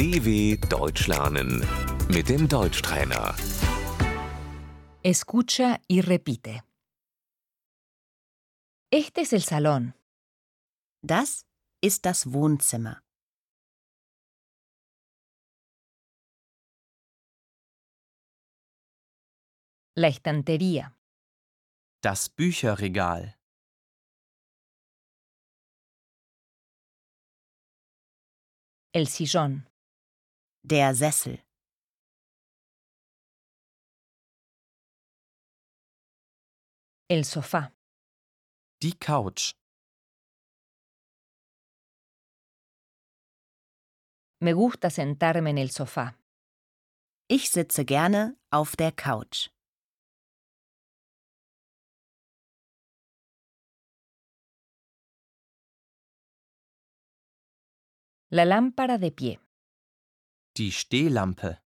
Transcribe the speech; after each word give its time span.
DW 0.00 0.56
Deutsch 0.70 1.08
lernen 1.08 1.60
mit 2.08 2.30
dem 2.30 2.48
Deutschtrainer. 2.48 3.34
Escucha 5.02 5.78
y 5.88 6.00
repite. 6.00 6.62
Este 8.90 9.20
es 9.20 9.34
el 9.34 9.42
salón. 9.42 9.92
Das 11.02 11.44
ist 11.82 12.06
das 12.06 12.32
Wohnzimmer. 12.32 13.02
La 19.94 20.08
estantería. 20.08 20.96
Das 22.00 22.30
Bücherregal. 22.30 23.36
El 28.94 29.06
sillón. 29.06 29.69
Der 30.62 30.94
Sessel. 30.94 31.42
El 37.08 37.24
sofá. 37.24 37.72
Die 38.82 38.96
Couch. 38.98 39.54
Me 44.40 44.52
gusta 44.52 44.90
sentarme 44.90 45.50
en 45.50 45.58
el 45.58 45.70
sofá. 45.70 46.14
Ich 47.28 47.50
sitze 47.50 47.84
gerne 47.84 48.36
auf 48.50 48.76
der 48.76 48.92
Couch. 48.92 49.50
La 58.30 58.44
lámpara 58.44 58.98
de 58.98 59.10
pie. 59.10 59.49
Die 60.60 60.72
Stehlampe. 60.72 61.58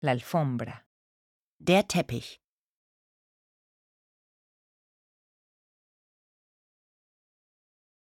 La 0.00 0.12
alfombra. 0.12 0.86
Der 1.58 1.86
Teppich. 1.86 2.40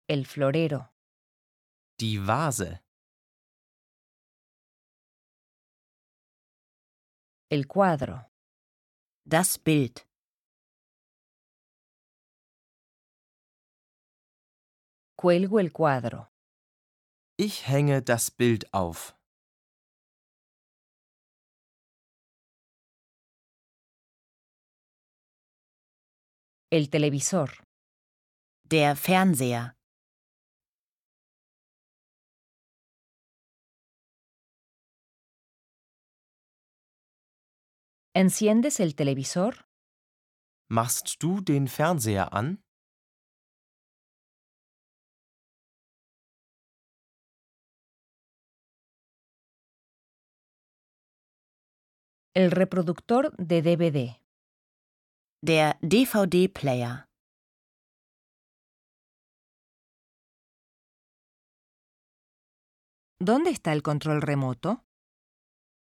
El 0.09 0.27
florero. 0.27 0.89
Die 2.01 2.19
Vase. 2.19 2.83
El 7.49 7.69
cuadro. 7.69 8.29
Das 9.25 9.57
Bild. 9.61 10.12
Cuelgo 15.23 15.61
el 15.61 15.71
cuadro. 15.71 16.27
Ich 17.39 17.69
hänge 17.69 18.03
das 18.03 18.33
Bild 18.33 18.75
auf. 18.75 19.15
El 26.73 26.91
televisor. 26.91 27.51
Der 28.65 28.97
Fernseher. 28.97 29.77
¿Enciendes 38.15 38.81
el 38.81 38.97
televisor? 38.97 39.55
Machst 40.69 41.23
du 41.23 41.41
den 41.41 41.69
Fernseher 41.69 42.33
an? 42.33 42.62
El 52.35 52.51
reproductor 52.51 53.37
de 53.37 53.61
DVD. 53.61 54.19
Der 55.43 55.77
DVD-Player. 55.83 57.05
¿Dónde 63.21 63.51
está 63.51 63.75
el 63.75 63.83
control 63.83 64.23
remoto? 64.23 64.83